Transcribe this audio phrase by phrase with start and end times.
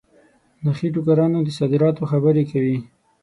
[0.65, 2.77] نخې ټوکرانو د صادراتو خبري کوي.